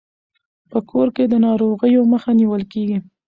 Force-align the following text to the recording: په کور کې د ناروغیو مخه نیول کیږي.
په 0.71 0.79
کور 0.89 1.07
کې 1.15 1.23
د 1.27 1.33
ناروغیو 1.45 2.01
مخه 2.13 2.31
نیول 2.39 2.63
کیږي. 2.73 2.97